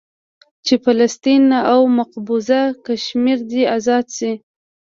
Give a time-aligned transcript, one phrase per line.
[0.65, 1.43] چې فلسطين
[1.73, 4.31] او مقبوضه کشمير دې ازاد سي.